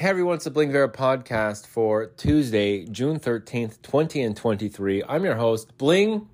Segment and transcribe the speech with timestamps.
[0.00, 5.02] Hey everyone, it's the Bling Viera podcast for Tuesday, June 13th, 20 and 23.
[5.06, 6.26] I'm your host, Bling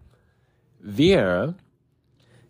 [0.87, 1.57] Viera.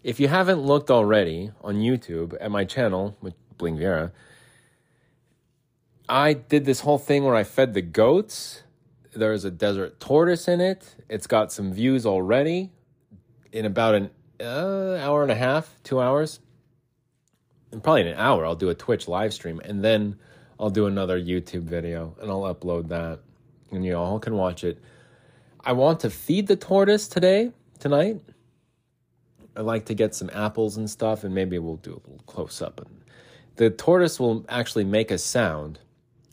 [0.02, 4.12] If you haven't looked already on YouTube at my channel with Bling Viera,
[6.06, 8.62] I did this whole thing where I fed the goats.
[9.14, 10.96] There's a desert tortoise in it.
[11.08, 12.72] It's got some views already
[13.52, 16.40] in about an uh, hour and a half, two hours.
[17.72, 20.18] And probably in an hour, I'll do a Twitch live stream and then
[20.58, 23.20] I'll do another YouTube video and I'll upload that
[23.70, 24.78] and you all can watch it.
[25.64, 28.20] I want to feed the tortoise today, tonight.
[29.56, 32.62] I like to get some apples and stuff and maybe we'll do a little close
[32.62, 32.80] up.
[32.80, 33.02] And
[33.56, 35.78] the tortoise will actually make a sound.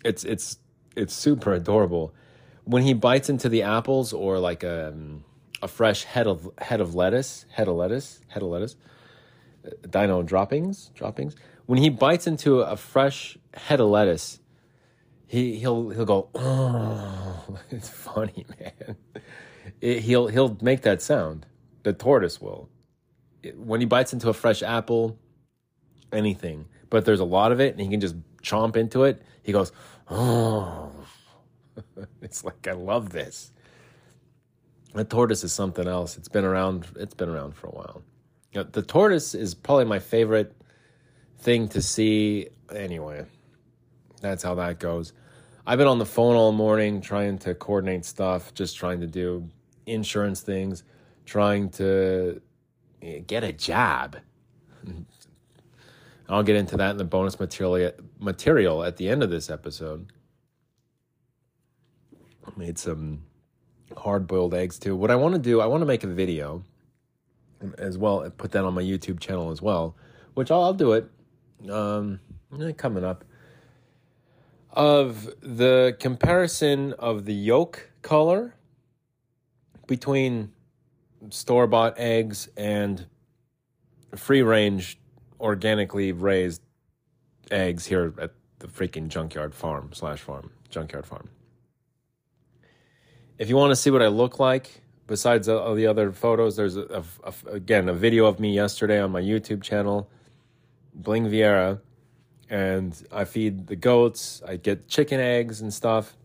[0.03, 0.58] It's it's
[0.95, 2.13] it's super adorable.
[2.66, 5.23] When he bites into the apples or like a um,
[5.61, 8.75] a fresh head of head of lettuce, head of lettuce, head of lettuce,
[9.66, 11.35] uh, dino droppings, droppings.
[11.66, 14.39] When he bites into a fresh head of lettuce,
[15.27, 16.30] he he'll he'll go.
[16.35, 18.95] Oh, it's funny, man.
[19.81, 21.45] It, he'll he'll make that sound.
[21.83, 22.69] The tortoise will.
[23.42, 25.17] It, when he bites into a fresh apple,
[26.11, 29.22] anything, but there's a lot of it, and he can just chomp into it.
[29.42, 29.72] He goes,
[30.09, 30.92] oh.
[32.22, 33.52] it's like I love this.
[34.94, 36.17] The tortoise is something else.
[36.17, 36.88] It's been around.
[36.95, 38.03] It's been around for a while.
[38.52, 40.55] You know, the tortoise is probably my favorite
[41.39, 42.49] thing to see.
[42.73, 43.25] Anyway,
[44.23, 45.13] that's how that goes.
[45.67, 49.49] I've been on the phone all morning trying to coordinate stuff, just trying to do
[49.85, 50.83] insurance things,
[51.25, 52.41] trying to
[53.27, 54.17] get a job.
[56.30, 60.11] I'll get into that in the bonus material material at the end of this episode.
[62.45, 63.23] I made some
[63.97, 64.95] hard boiled eggs too.
[64.95, 66.63] What I want to do, I want to make a video
[67.77, 69.95] as well, and put that on my YouTube channel as well,
[70.33, 71.09] which I'll, I'll do it
[71.69, 72.19] um,
[72.59, 73.23] eh, coming up.
[74.73, 78.55] Of the comparison of the yolk color
[79.85, 80.52] between
[81.30, 83.05] store bought eggs and
[84.15, 84.99] free range,
[85.39, 86.64] organically raised
[87.52, 91.30] eggs here at the freaking junkyard farm slash farm, junkyard farm.
[93.37, 96.77] If you want to see what I look like, besides all the other photos, there's
[96.77, 100.09] a, a, a, again a video of me yesterday on my YouTube channel,
[100.95, 101.80] Bling Viera,
[102.53, 104.43] and I feed the goats.
[104.47, 106.15] I get chicken eggs and stuff.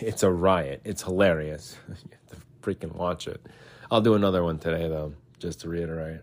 [0.00, 0.80] It's a riot.
[0.82, 1.76] It's hilarious.
[1.88, 3.40] you have to freaking watch it.
[3.92, 6.22] I'll do another one today though, just to reiterate.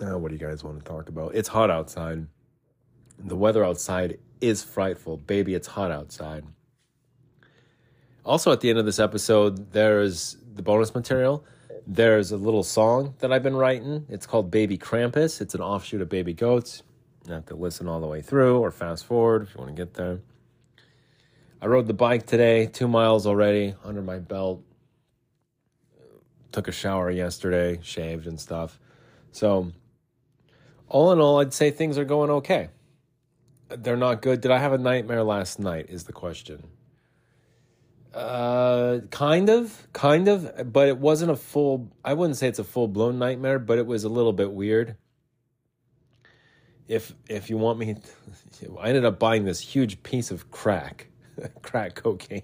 [0.00, 1.34] Now, what do you guys want to talk about?
[1.34, 2.28] It's hot outside.
[3.18, 5.16] The weather outside is frightful.
[5.16, 6.44] Baby, it's hot outside.
[8.24, 11.44] Also, at the end of this episode, there's the bonus material.
[11.86, 14.06] There's a little song that I've been writing.
[14.08, 15.40] It's called Baby Krampus.
[15.40, 16.84] It's an offshoot of Baby Goats.
[17.26, 19.82] You have to listen all the way through or fast forward if you want to
[19.82, 20.20] get there.
[21.60, 24.62] I rode the bike today, two miles already under my belt.
[26.52, 28.78] Took a shower yesterday, shaved and stuff.
[29.32, 29.72] So,
[30.88, 32.68] all in all, I'd say things are going okay.
[33.68, 34.40] They're not good.
[34.40, 35.86] Did I have a nightmare last night?
[35.88, 36.62] Is the question.
[38.14, 41.90] Uh, kind of, kind of, but it wasn't a full.
[42.04, 44.96] I wouldn't say it's a full blown nightmare, but it was a little bit weird.
[46.88, 47.94] If if you want me,
[48.58, 51.06] to, I ended up buying this huge piece of crack,
[51.62, 52.42] crack cocaine.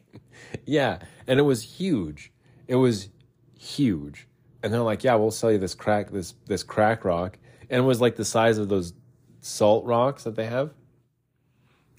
[0.65, 2.33] yeah, and it was huge.
[2.67, 3.11] It was
[3.59, 4.27] huge,
[4.63, 7.37] and they're like, "Yeah, we'll sell you this crack, this this crack rock,"
[7.69, 8.95] and it was like the size of those
[9.43, 10.73] salt rocks that they have.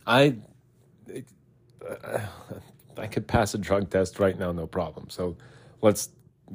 [0.08, 0.38] I.
[1.08, 1.28] It,
[1.88, 2.20] uh,
[3.00, 5.10] I could pass a drug test right now, no problem.
[5.10, 5.38] So
[5.82, 6.10] let's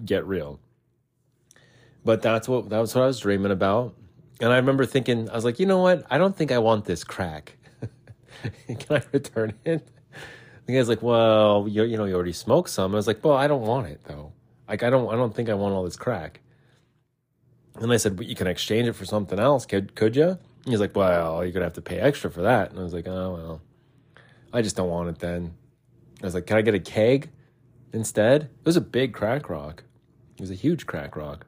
[0.04, 0.60] get real.
[2.04, 3.94] But that's what that's what I was dreaming about.
[4.40, 6.06] And I remember thinking, I was like, you know what?
[6.10, 7.56] I don't think I want this crack.
[8.66, 9.88] Can I return it?
[10.66, 12.92] The guy's like, well, you, you know, you already smoked some.
[12.92, 14.32] I was like, well, I don't want it though.
[14.68, 16.40] Like, I don't, I don't think I want all this crack.
[17.76, 19.66] And I said, but you can exchange it for something else.
[19.66, 20.38] Could, could you?
[20.64, 22.70] He's like, well, you're gonna have to pay extra for that.
[22.70, 23.60] And I was like, oh well,
[24.52, 25.54] I just don't want it then.
[26.24, 27.28] I was like, can I get a keg
[27.92, 28.44] instead?
[28.44, 29.84] It was a big crack rock.
[30.36, 31.44] It was a huge crack rock.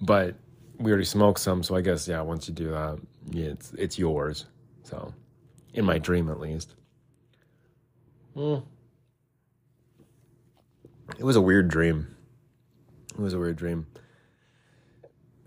[0.00, 0.34] But
[0.78, 2.20] we already smoked some, so I guess yeah.
[2.22, 2.98] Once you do that,
[3.30, 4.46] it's it's yours.
[4.82, 5.14] So,
[5.74, 6.74] in my dream at least.
[8.34, 8.64] Mm.
[11.16, 12.08] It was a weird dream.
[13.14, 13.86] It was a weird dream.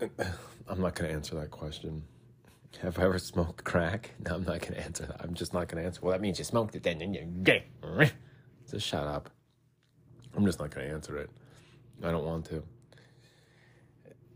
[0.68, 2.02] I'm not to answer that question.
[2.82, 4.12] Have I ever smoked crack?
[4.24, 5.20] No, I'm not going to answer that.
[5.20, 6.00] I'm just not going to answer.
[6.02, 7.64] Well, that means you smoked it then, gay.
[8.66, 9.30] So shut up.
[10.36, 11.30] I'm just not going to answer it.
[12.02, 12.62] I don't want to.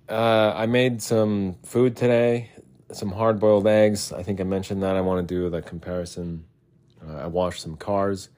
[0.09, 2.51] Uh, I made some food today.
[2.93, 4.13] some hard boiled eggs.
[4.13, 4.97] I think I mentioned that.
[4.97, 6.45] I want to do the comparison.
[7.07, 8.29] Uh, I washed some cars.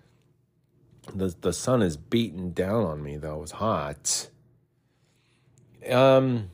[1.14, 3.42] The the sun is beating down on me though.
[3.42, 4.28] It's hot.
[5.90, 6.50] Um,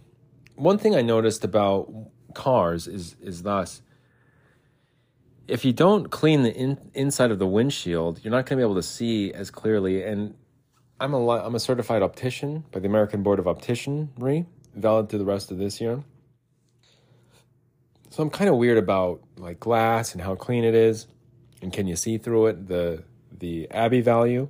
[0.55, 1.93] one thing I noticed about
[2.39, 3.83] cars is is thus.
[5.49, 8.63] If you don't clean the in, inside of the windshield, you're not going to be
[8.63, 10.05] able to see as clearly.
[10.05, 10.35] And
[11.01, 15.25] I'm a I'm a certified optician by the American Board of Opticianry, valid through the
[15.25, 16.05] rest of this year.
[18.11, 21.09] So I'm kind of weird about like glass and how clean it is,
[21.61, 22.69] and can you see through it?
[22.69, 23.03] The
[23.37, 24.49] the Abbe value,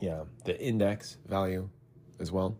[0.00, 1.68] yeah, the index value
[2.18, 2.56] as well.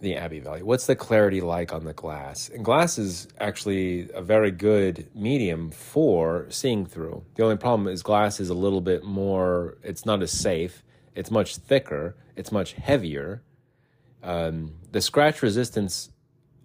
[0.00, 0.64] The Abbe value.
[0.64, 2.50] What's the clarity like on the glass?
[2.50, 7.24] And glass is actually a very good medium for seeing through.
[7.34, 9.78] The only problem is glass is a little bit more.
[9.82, 10.82] It's not as safe.
[11.14, 12.14] It's much thicker.
[12.36, 13.42] It's much heavier.
[14.22, 16.10] Um, the scratch resistance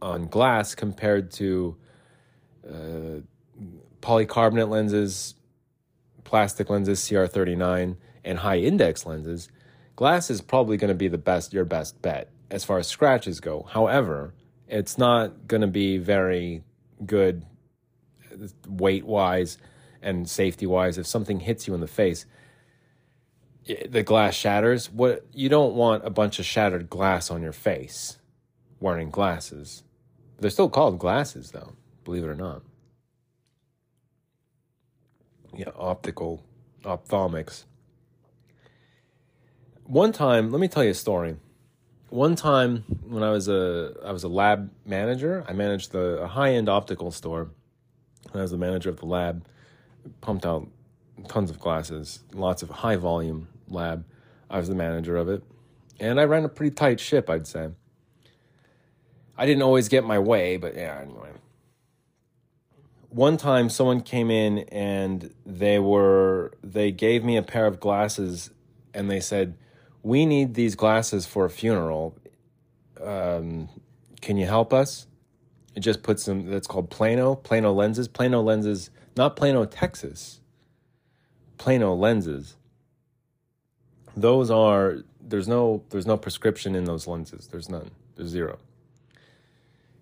[0.02, 1.78] on glass compared to
[2.68, 3.22] uh,
[4.02, 5.36] polycarbonate lenses,
[6.26, 7.96] plastic lenses, CR39,
[8.26, 9.48] and high index lenses,
[9.96, 13.40] glass is probably going to be the best, your best bet as far as scratches
[13.40, 13.64] go.
[13.70, 14.34] However,
[14.68, 16.64] it's not going to be very
[17.06, 17.46] good
[18.68, 19.58] weight wise
[20.02, 20.98] and safety wise.
[20.98, 22.26] If something hits you in the face,
[23.88, 24.92] the glass shatters.
[24.92, 28.18] What you don't want a bunch of shattered glass on your face
[28.80, 29.84] wearing glasses.
[30.40, 31.74] They're still called glasses, though,
[32.04, 32.64] believe it or not.
[35.56, 36.44] Yeah, optical,
[36.84, 37.66] ophthalmics.
[39.84, 41.36] One time, let me tell you a story.
[42.12, 46.28] One time, when I was a I was a lab manager, I managed the a
[46.28, 47.52] high end optical store.
[48.34, 49.48] I was the manager of the lab,
[50.20, 50.68] pumped out
[51.30, 54.04] tons of glasses, lots of high volume lab.
[54.50, 55.42] I was the manager of it,
[56.02, 57.70] and I ran a pretty tight ship, I'd say.
[59.38, 61.30] I didn't always get my way, but yeah, anyway.
[63.08, 68.50] One time someone came in and they were they gave me a pair of glasses
[68.94, 69.56] and they said,
[70.04, 72.16] "We need these glasses for a funeral.
[73.02, 73.70] Um,
[74.22, 75.08] can you help us?"
[75.76, 80.42] It just puts them that's called Plano, Plano lenses, Plano lenses, not Plano, Texas.
[81.58, 82.56] Plano lenses.
[84.18, 87.48] Those are there's no there's no prescription in those lenses.
[87.48, 87.92] There's none.
[88.16, 88.60] There's zero.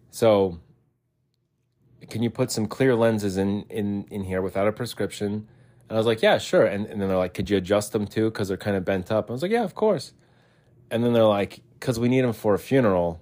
[0.10, 0.60] So,
[2.10, 5.48] can you put some clear lenses in in in here without a prescription?
[5.90, 6.66] And I was like, yeah, sure.
[6.66, 8.26] And, and then they're like, could you adjust them too?
[8.26, 9.30] Because they're kind of bent up.
[9.30, 10.14] I was like, yeah, of course.
[10.92, 13.22] And then they're like, because we need them for a funeral.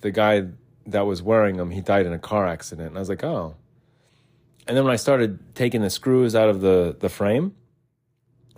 [0.00, 0.46] The guy
[0.86, 2.88] that was wearing them, he died in a car accident.
[2.88, 3.56] And I was like, oh.
[4.66, 7.54] And then when I started taking the screws out of the, the frame,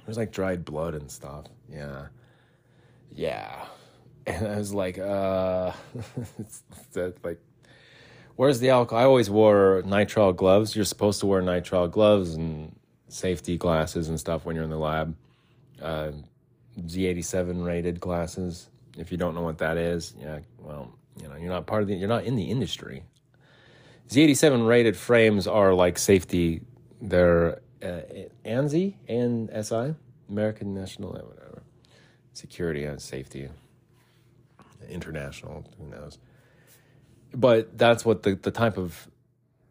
[0.06, 1.46] there's like dried blood and stuff.
[1.68, 2.06] Yeah.
[3.10, 3.66] Yeah
[4.26, 5.72] and I was like, uh,
[6.38, 6.62] it's,
[6.94, 7.40] it's like,
[8.36, 9.02] where's the alcohol?
[9.02, 10.76] I always wore nitrile gloves.
[10.76, 12.74] You're supposed to wear nitrile gloves and
[13.12, 15.16] safety glasses and stuff when you're in the lab.
[15.80, 16.12] Uh,
[16.80, 18.68] Z87 rated glasses.
[18.96, 21.88] If you don't know what that is, yeah, well, you know, you're not part of
[21.88, 23.04] the, you're not in the industry.
[24.08, 26.62] Z87 rated frames are like safety.
[27.00, 28.00] They're uh,
[28.44, 29.94] ANSI and SI,
[30.28, 31.62] American National, whatever,
[32.32, 33.48] Security and Safety
[34.88, 36.18] international, who knows.
[37.34, 39.08] But that's what the, the type of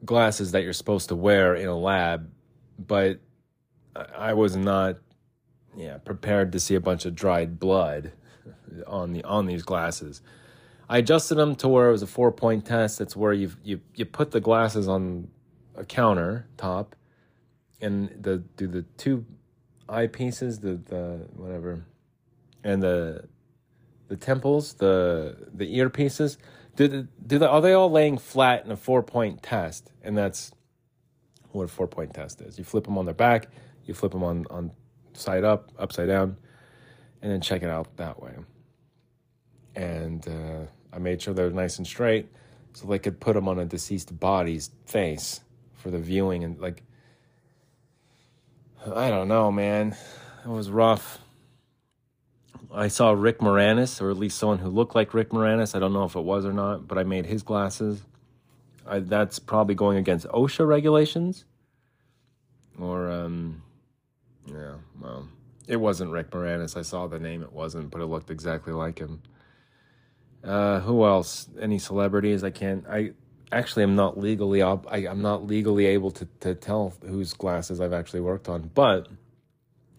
[0.03, 2.29] glasses that you're supposed to wear in a lab.
[2.79, 3.19] But
[3.95, 4.97] I was not
[5.75, 8.11] yeah, prepared to see a bunch of dried blood
[8.87, 10.21] on the on these glasses.
[10.89, 12.99] I adjusted them to where it was a four point test.
[12.99, 15.29] That's where you you you put the glasses on
[15.75, 16.95] a counter top,
[17.79, 19.25] and the do the two
[19.87, 21.85] eyepieces, the the whatever,
[22.63, 23.27] and the
[24.07, 26.37] the temples, the the earpieces,
[26.75, 29.91] do the, do the, are they all laying flat in a four point test?
[30.01, 30.51] And that's
[31.51, 32.57] what a four point test is.
[32.57, 33.47] You flip them on their back,
[33.85, 34.71] you flip them on on
[35.13, 36.37] side up, upside down,
[37.21, 38.33] and then check it out that way.
[39.75, 42.29] And uh, I made sure they're nice and straight,
[42.73, 45.41] so they could put them on a deceased body's face
[45.75, 46.43] for the viewing.
[46.43, 46.83] And like,
[48.85, 49.95] I don't know, man,
[50.43, 51.19] it was rough.
[52.73, 55.75] I saw Rick Moranis, or at least someone who looked like Rick Moranis.
[55.75, 58.01] I don't know if it was or not, but I made his glasses.
[58.87, 61.45] I, that's probably going against OSHA regulations.
[62.79, 63.61] Or, um,
[64.45, 65.27] yeah, well,
[65.67, 66.75] it wasn't Rick Moranis.
[66.75, 69.21] I saw the name, it wasn't, but it looked exactly like him.
[70.43, 71.47] Uh, who else?
[71.59, 72.43] Any celebrities?
[72.43, 72.85] I can't.
[72.89, 73.11] I
[73.51, 74.63] actually am not legally.
[74.63, 79.07] I, I'm not legally able to to tell whose glasses I've actually worked on, but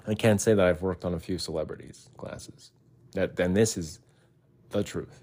[0.06, 2.72] I can't say that I've worked on a few celebrities' glasses.
[3.12, 4.00] That then this is
[4.70, 5.22] the truth.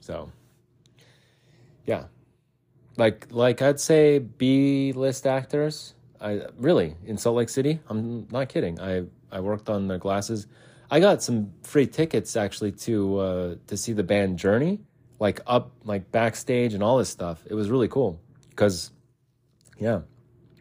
[0.00, 0.32] So,
[1.84, 2.04] yeah,
[3.00, 5.94] like like I'd say B list actors.
[6.20, 7.80] I really in Salt Lake City.
[7.88, 8.78] I'm not kidding.
[8.78, 10.46] I I worked on their glasses.
[10.90, 14.80] I got some free tickets actually to uh, to see the band Journey,
[15.18, 17.42] like up like backstage and all this stuff.
[17.46, 18.90] It was really cool because,
[19.78, 20.00] yeah,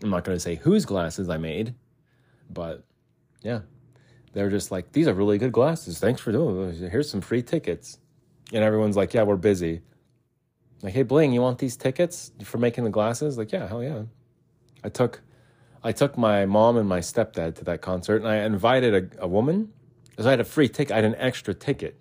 [0.01, 1.75] I'm not gonna say whose glasses I made,
[2.50, 2.86] but
[3.41, 3.62] yeah,
[4.31, 6.00] they're just like these are really good glasses.
[6.00, 6.74] Thanks for doing.
[6.89, 7.98] Here's some free tickets,
[8.53, 9.81] and everyone's like, yeah, we're busy.
[10.81, 13.38] Like, hey, Bling, you want these tickets for making the glasses?
[13.38, 14.03] Like, yeah, hell yeah.
[14.83, 15.21] I took,
[15.83, 19.27] I took my mom and my stepdad to that concert, and I invited a, a
[19.27, 19.74] woman.
[20.09, 21.98] Because I had a free ticket, I had an extra ticket,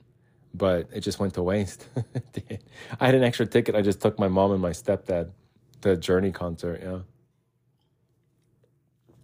[0.52, 1.86] but it just went to waste.
[3.00, 3.76] I had an extra ticket.
[3.76, 5.30] I just took my mom and my stepdad
[5.82, 6.80] to Journey concert.
[6.82, 7.00] Yeah,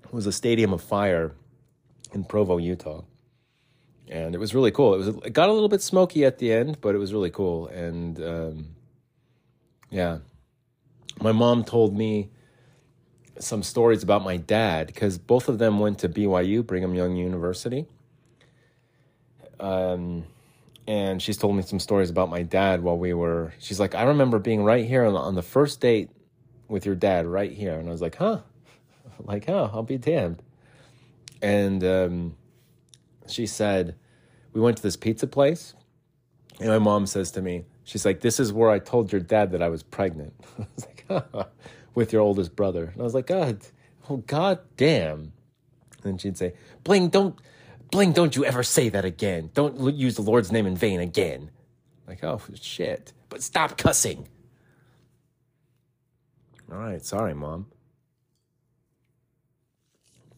[0.05, 1.35] it was a Stadium of Fire
[2.13, 3.03] in Provo, Utah,
[4.09, 4.95] and it was really cool.
[4.95, 7.31] It was it got a little bit smoky at the end, but it was really
[7.31, 7.67] cool.
[7.67, 8.67] And um,
[9.91, 10.19] yeah.
[11.21, 12.31] My mom told me
[13.39, 17.87] some stories about my dad because both of them went to BYU, Brigham Young University.
[19.59, 20.25] Um,
[20.87, 23.53] and she's told me some stories about my dad while we were.
[23.59, 26.11] She's like, I remember being right here on, on the first date
[26.69, 27.79] with your dad, right here.
[27.79, 28.41] And I was like, huh?
[29.21, 29.71] Like, huh?
[29.73, 30.43] I'll be damned.
[31.41, 32.37] And um,
[33.29, 33.95] she said,
[34.53, 35.75] we went to this pizza place.
[36.59, 39.53] And my mom says to me, She's like, This is where I told your dad
[39.53, 40.35] that I was pregnant.
[40.59, 41.47] I was like, oh,
[41.95, 42.87] With your oldest brother.
[42.87, 43.61] And I was like, God,
[44.09, 45.33] oh, God damn.
[46.03, 47.39] And she'd say, Bling, don't,
[47.91, 49.51] Bling, don't you ever say that again.
[49.55, 51.51] Don't use the Lord's name in vain again.
[52.09, 53.13] Like, oh, shit.
[53.29, 54.29] But stop cussing.
[56.73, 57.67] All right, sorry, Mom.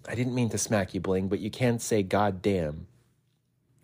[0.09, 2.87] I didn't mean to smack you, Bling, but you can't say God damn.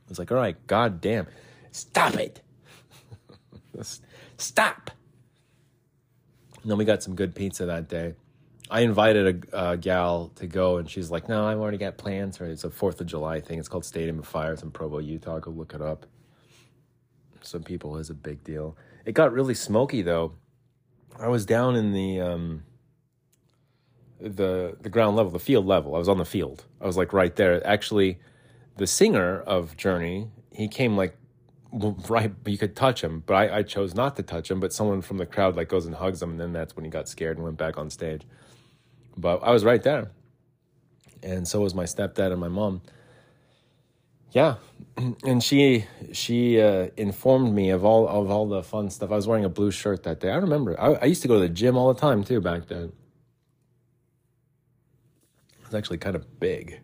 [0.07, 1.27] I was like, all right, God damn.
[1.71, 2.43] Stop it.
[4.37, 4.91] Stop.
[6.63, 8.15] And then we got some good pizza that day.
[8.71, 12.41] I invited a, a, gal to go, and she's like, "No, I've already got plans
[12.41, 12.51] it.
[12.51, 13.59] It's a Fourth of July thing.
[13.59, 14.53] It's called Stadium of Fire.
[14.53, 15.41] It's in Provo, Utah.
[15.41, 16.07] Go look it up."
[17.43, 18.77] Some people is a big deal.
[19.05, 20.33] It got really smoky though.
[21.19, 22.63] I was down in the um,
[24.21, 25.95] the the ground level, the field level.
[25.95, 26.65] I was on the field.
[26.81, 27.67] I was like right there.
[27.67, 28.19] Actually,
[28.77, 31.17] the singer of Journey, he came like
[31.73, 35.01] right you could touch him but I, I chose not to touch him but someone
[35.01, 37.39] from the crowd like goes and hugs him and then that's when he got scared
[37.39, 38.23] and went back on stage.
[39.17, 40.11] But i was right there.
[41.23, 42.83] And so was my stepdad and my mom.
[44.33, 44.57] Yeah.
[45.25, 49.11] And she she uh, informed me of all of all the fun stuff.
[49.11, 50.31] I was wearing a blue shirt that day.
[50.31, 52.67] I remember I, I used to go to the gym all the time too back
[52.67, 52.93] then.
[55.61, 56.81] It was actually kind of big.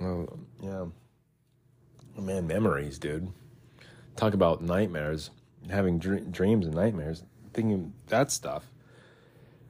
[0.00, 0.28] Oh
[0.62, 0.84] yeah.
[2.16, 3.32] Man memories dude
[4.16, 5.30] talk about nightmares,
[5.70, 8.64] having dr- dreams and nightmares, thinking that stuff,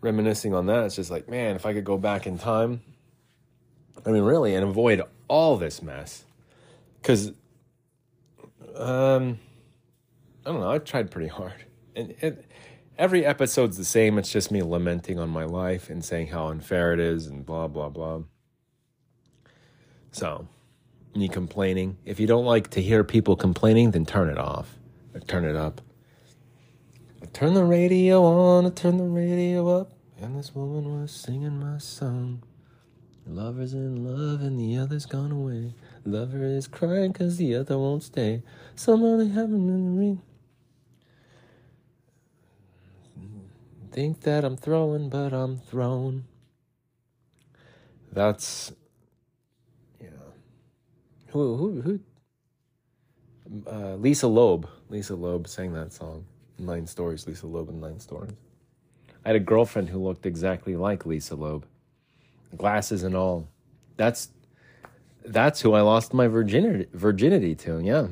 [0.00, 0.84] reminiscing on that.
[0.84, 2.82] It's just like, man, if I could go back in time,
[4.04, 6.24] I mean, really, and avoid all this mess,
[7.00, 7.32] because,
[8.76, 9.38] um,
[10.44, 11.64] I don't know, I tried pretty hard,
[11.96, 12.44] and it,
[12.98, 14.18] every episode's the same.
[14.18, 17.68] It's just me lamenting on my life and saying how unfair it is, and blah
[17.68, 18.22] blah blah.
[20.12, 20.48] So,
[21.16, 21.96] me complaining.
[22.04, 24.78] If you don't like to hear people complaining, then turn it off
[25.14, 25.80] or turn it up.
[27.22, 31.58] I turn the radio on, I turn the radio up, and this woman was singing
[31.58, 32.42] my song.
[33.26, 35.74] Lover's in love and the other's gone away.
[36.04, 38.42] Lover is crying cause the other won't stay.
[38.74, 40.22] Somebody having a ring.
[43.90, 46.24] Think that I'm throwing, but I'm thrown.
[48.12, 48.72] That's
[51.34, 52.00] who who who
[53.70, 54.68] uh, Lisa Loeb.
[54.88, 56.24] Lisa Loeb sang that song.
[56.58, 57.26] Nine Stories.
[57.26, 58.32] Lisa Loeb and Nine Stories.
[59.24, 61.66] I had a girlfriend who looked exactly like Lisa Loeb,
[62.56, 63.48] glasses and all.
[63.96, 64.28] That's
[65.24, 67.80] that's who I lost my virginity virginity to.
[67.80, 68.08] Yeah,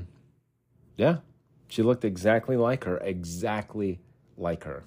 [0.97, 1.19] yeah.
[1.69, 2.99] She looked exactly like her.
[2.99, 4.01] Exactly
[4.37, 4.85] like her.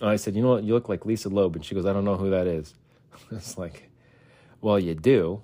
[0.00, 0.64] And I said, "You know what?
[0.64, 2.74] You look like Lisa Loeb." And she goes, "I don't know who that is."
[3.30, 3.90] it's like,
[4.62, 5.42] well, you do.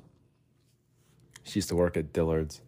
[1.47, 2.61] She used to work at Dillard's.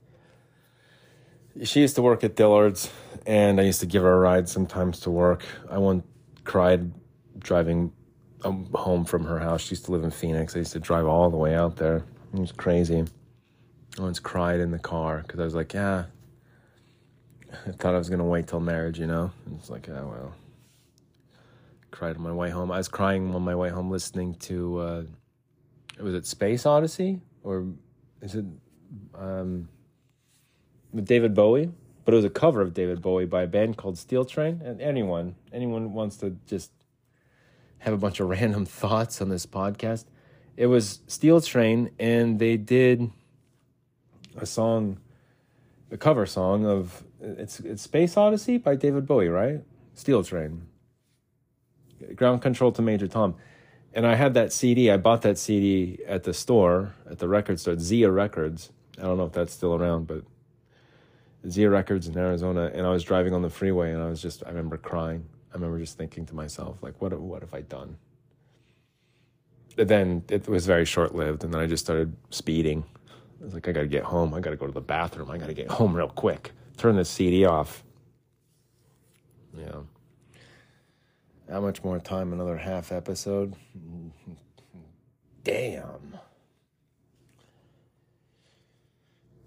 [1.65, 2.91] She used to work at Dillard's,
[3.27, 5.45] and I used to give her a ride sometimes to work.
[5.69, 6.05] I once
[6.45, 6.93] cried
[7.41, 7.93] driving
[8.45, 9.63] um, home from her house.
[9.63, 10.55] She used to live in Phoenix.
[10.55, 12.05] I used to drive all the way out there.
[12.33, 13.05] It was crazy.
[13.99, 16.05] I once cried in the car because I was like, yeah.
[17.67, 19.33] I thought I was going to wait till marriage, you know?
[19.47, 20.35] And it's like, yeah, well.
[21.91, 22.71] Cried on my way home.
[22.71, 25.03] I was crying on my way home listening to, uh,
[25.99, 27.21] was it Space Odyssey?
[27.43, 27.67] Or
[28.21, 28.45] is it
[29.15, 29.69] um,
[30.93, 31.71] with David Bowie,
[32.05, 34.63] but it was a cover of David Bowie by a band called Steel Train.
[34.65, 36.71] And anyone, anyone wants to just
[37.79, 40.05] have a bunch of random thoughts on this podcast.
[40.57, 43.11] It was Steel Train, and they did
[44.37, 44.99] a song,
[45.91, 49.61] a cover song of it's it's Space Odyssey by David Bowie, right?
[49.95, 50.67] Steel Train.
[52.15, 53.35] Ground Control to Major Tom.
[53.93, 54.91] And I had that CD.
[54.91, 58.71] I bought that CD at the store, at the record store, Zia Records.
[58.99, 60.25] I don't know if that's still around, but
[61.49, 62.71] Zia Records in Arizona.
[62.75, 65.25] And I was driving on the freeway, and I was just, I remember crying.
[65.51, 67.97] I remember just thinking to myself, like, what, what have I done?
[69.77, 72.85] Then it was very short lived, and then I just started speeding.
[73.41, 74.35] I was like, I got to get home.
[74.35, 75.31] I got to go to the bathroom.
[75.31, 76.51] I got to get home real quick.
[76.77, 77.85] Turn the CD off.
[79.57, 79.81] Yeah.
[81.49, 82.33] How much more time?
[82.33, 83.55] Another half episode?
[85.45, 86.19] Damn.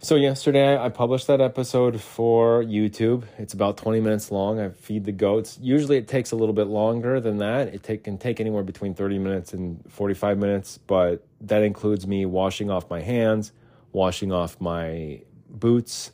[0.03, 3.23] So, yesterday I published that episode for YouTube.
[3.37, 4.59] It's about 20 minutes long.
[4.59, 5.59] I feed the goats.
[5.61, 7.67] Usually it takes a little bit longer than that.
[7.67, 12.25] It take, can take anywhere between 30 minutes and 45 minutes, but that includes me
[12.25, 13.51] washing off my hands,
[13.91, 16.11] washing off my boots,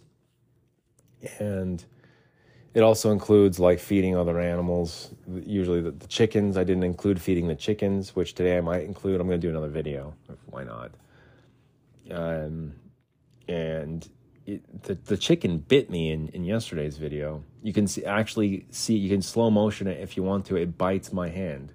[1.39, 1.86] and
[2.74, 5.12] it also includes like feeding other animals.
[5.46, 6.58] Usually the, the, chickens.
[6.58, 9.22] I didn't include feeding the chickens, which today I might include.
[9.22, 10.13] I'm going to do another video.
[10.48, 10.91] Why not?
[12.12, 12.74] Um,
[13.48, 14.08] and
[14.46, 17.44] it, the the chicken bit me in, in yesterday's video.
[17.62, 20.56] You can see actually see you can slow motion it if you want to.
[20.56, 21.74] It bites my hand,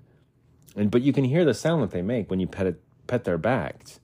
[0.75, 3.25] and but you can hear the sound that they make when you pet it pet
[3.25, 4.01] their backs.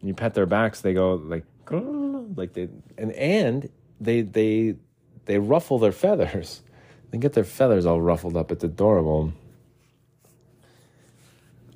[0.00, 3.68] When you pet their backs, they go like like they and and
[4.00, 4.76] they they
[5.24, 6.62] they ruffle their feathers.
[7.10, 8.52] They get their feathers all ruffled up.
[8.52, 9.32] It's adorable.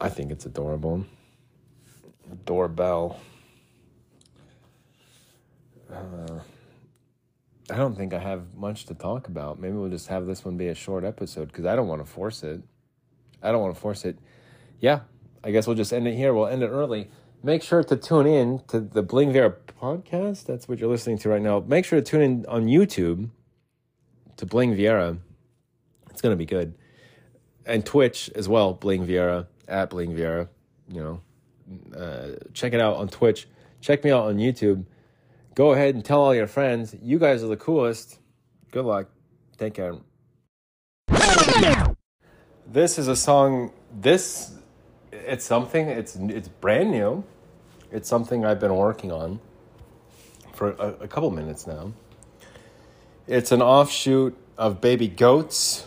[0.01, 1.07] I think it's adorable.
[2.45, 3.19] Doorbell.
[7.70, 9.61] I don't think I have much to talk about.
[9.61, 12.11] Maybe we'll just have this one be a short episode because I don't want to
[12.11, 12.62] force it.
[13.42, 14.18] I don't want to force it.
[14.80, 15.00] Yeah,
[15.44, 16.34] I guess we'll just end it here.
[16.34, 17.08] We'll end it early.
[17.42, 20.44] Make sure to tune in to the Bling Viera podcast.
[20.46, 21.61] That's what you're listening to right now.
[21.61, 23.31] Make sure to tune in on YouTube
[24.37, 25.18] to Bling Viera.
[26.11, 26.74] It's going to be good.
[27.66, 30.48] And Twitch as well, Bling Viera, at Bling Viera.
[30.88, 33.48] You know, uh, check it out on Twitch.
[33.81, 34.85] Check me out on YouTube.
[35.55, 36.95] Go ahead and tell all your friends.
[37.03, 38.19] You guys are the coolest.
[38.71, 39.09] Good luck.
[39.59, 39.95] Take care.
[42.67, 43.73] This is a song.
[44.01, 44.55] This
[45.12, 45.88] it's something.
[45.88, 47.23] It's it's brand new.
[47.91, 49.41] It's something I've been working on
[50.55, 51.93] for a, a couple minutes now.
[53.27, 55.87] It's an offshoot of Baby Goats.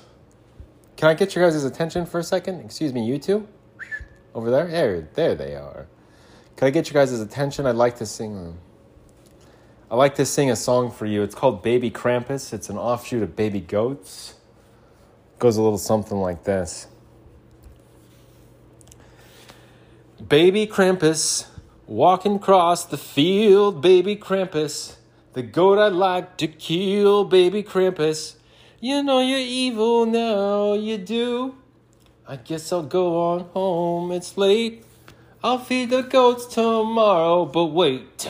[0.95, 2.61] Can I get your guys' attention for a second?
[2.61, 3.47] Excuse me, you two?
[4.33, 4.67] Over there?
[4.67, 5.87] There, there they are.
[6.55, 7.65] Can I get you guys' attention?
[7.65, 8.57] I'd like to sing.
[9.95, 11.23] I like to sing a song for you.
[11.23, 12.51] It's called Baby Krampus.
[12.51, 14.33] It's an offshoot of Baby Goats.
[15.33, 16.87] It goes a little something like this.
[20.27, 21.47] Baby Krampus,
[21.87, 24.97] walking across the field, baby Krampus.
[25.31, 28.35] The goat I'd like to kill, baby Krampus.
[28.81, 31.55] You know you're evil now, you do.
[32.27, 34.83] I guess I'll go on home, it's late.
[35.41, 38.27] I'll feed the goats tomorrow, but wait,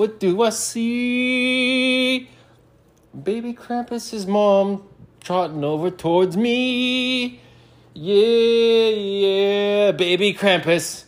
[0.00, 2.26] what do I see?
[3.22, 4.88] Baby Krampus's mom
[5.20, 7.38] trotting over towards me.
[7.92, 11.04] Yeah, yeah, baby Krampus.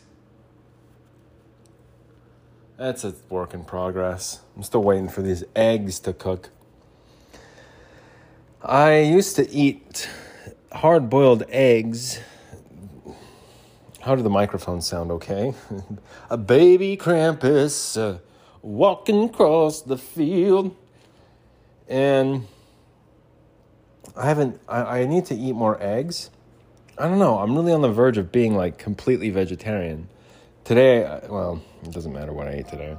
[2.77, 4.41] That's a work in progress.
[4.55, 6.51] I'm still waiting for these eggs to cook.
[8.61, 10.07] I used to eat
[10.71, 12.21] hard boiled eggs.
[14.03, 15.55] How do the microphones sound okay?
[16.29, 18.19] a baby Krampus uh,
[18.63, 20.75] walking across the field.
[21.89, 22.47] And
[24.17, 26.31] I haven't, I, I need to eat more eggs.
[26.97, 27.39] I don't know.
[27.39, 30.09] I'm really on the verge of being like completely vegetarian.
[30.65, 32.97] Today, well, it doesn't matter what I ate today.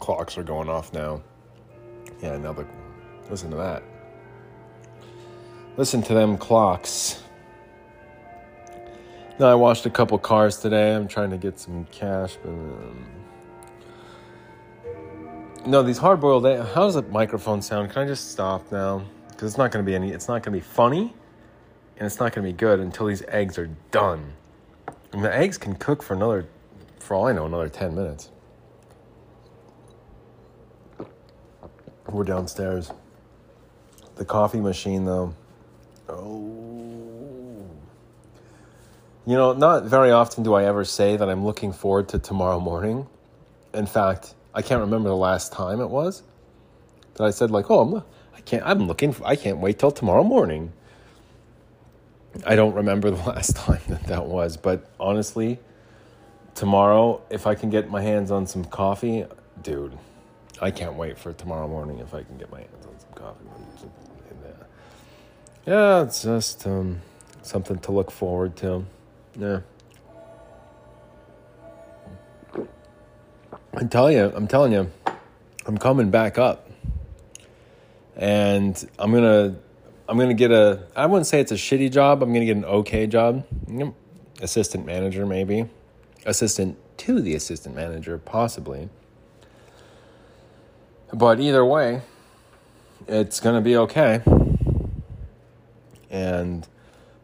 [0.00, 1.22] Clocks are going off now.
[2.20, 2.66] Yeah, now the
[3.30, 3.82] listen to that.
[5.76, 7.21] Listen to them clocks.
[9.38, 10.94] Now I washed a couple cars today.
[10.94, 13.06] I'm trying to get some cash, but um,
[15.64, 16.44] no, these hard boiled.
[16.44, 17.90] How does the microphone sound?
[17.90, 19.02] Can I just stop now?
[19.28, 20.10] Because it's not going to be any.
[20.12, 21.14] It's not going to be funny,
[21.96, 24.34] and it's not going to be good until these eggs are done.
[25.12, 26.46] And the eggs can cook for another,
[26.98, 28.28] for all I know, another 10 minutes.
[32.08, 32.92] We're downstairs.
[34.16, 35.34] The coffee machine, though.
[36.08, 36.91] Oh.
[39.24, 42.58] You know, not very often do I ever say that I'm looking forward to tomorrow
[42.58, 43.06] morning.
[43.72, 46.22] In fact, I can't remember the last time it was
[47.14, 48.02] that I said like, "Oh, I'm,
[48.34, 48.64] I can't.
[48.66, 49.14] I'm looking.
[49.24, 50.72] I can't wait till tomorrow morning."
[52.44, 55.60] I don't remember the last time that that was, but honestly,
[56.54, 59.26] tomorrow, if I can get my hands on some coffee,
[59.62, 59.96] dude,
[60.60, 63.44] I can't wait for tomorrow morning if I can get my hands on some coffee.
[65.64, 67.02] Yeah, it's just um,
[67.42, 68.84] something to look forward to.
[69.38, 69.60] Yeah.
[73.74, 74.90] I tell you, I'm telling you,
[75.64, 76.70] I'm coming back up,
[78.16, 79.56] and I'm gonna,
[80.08, 80.86] I'm gonna get a.
[80.94, 82.22] I wouldn't say it's a shitty job.
[82.22, 83.46] I'm gonna get an okay job,
[84.42, 85.70] assistant manager maybe,
[86.26, 88.90] assistant to the assistant manager possibly.
[91.14, 92.02] But either way,
[93.08, 94.20] it's gonna be okay,
[96.10, 96.68] and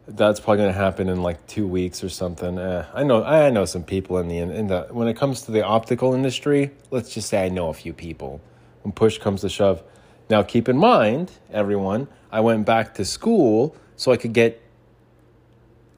[0.09, 2.59] that's probably going to happen in like two weeks or something.
[2.59, 5.53] Eh, I know I know some people in the in the when it comes to
[5.53, 6.71] the optical industry.
[6.91, 8.41] Let's just say I know a few people.
[8.83, 9.83] When push comes to shove,
[10.31, 14.63] now keep in mind, everyone, I went back to school so I could get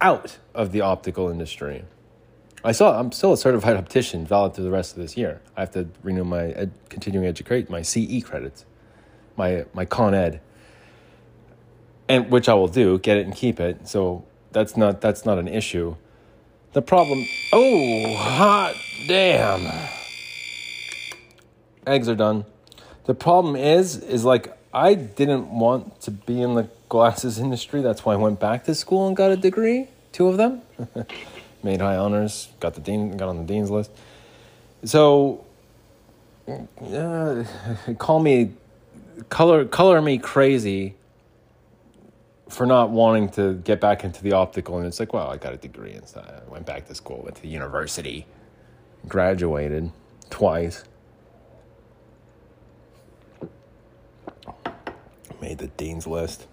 [0.01, 1.85] out of the optical industry.
[2.65, 5.41] I saw I'm still a certified optician, valid through the rest of this year.
[5.57, 8.65] I have to renew my ed, continuing education, my CE credits,
[9.37, 10.41] my my Con Ed
[12.11, 13.89] and which I will do, get it and keep it.
[13.89, 15.95] So that's not that's not an issue.
[16.73, 18.75] The problem, oh, hot
[19.07, 19.67] damn.
[21.87, 22.45] Eggs are done.
[23.07, 27.81] The problem is is like I didn't want to be in the glasses industry.
[27.81, 30.63] That's why I went back to school and got a degree, two of them.
[31.63, 33.93] Made high honors, got the dean, got on the dean's list.
[34.83, 35.45] So
[36.49, 37.45] uh,
[37.99, 38.53] call me
[39.29, 40.97] color color me crazy
[42.51, 44.79] for not wanting to get back into the optical.
[44.79, 46.29] And it's like, well, I got a degree and stuff.
[46.29, 48.27] I went back to school, went to the university,
[49.09, 49.91] graduated
[50.29, 50.85] twice.
[55.41, 56.47] Made the dean's list.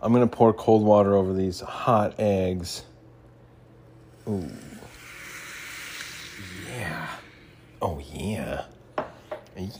[0.00, 2.84] I'm to pour cold water over these hot eggs.
[4.28, 4.50] Ooh.
[6.68, 7.08] Yeah.
[7.80, 8.66] Oh, yeah.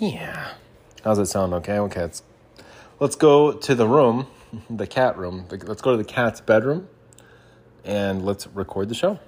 [0.01, 0.55] Yeah.
[1.05, 1.53] How's it sound?
[1.53, 2.01] Okay, okay.
[2.01, 2.23] Let's,
[2.99, 4.27] let's go to the room
[4.71, 5.47] the cat room.
[5.51, 6.89] Let's go to the cat's bedroom
[7.85, 9.19] and let's record the show.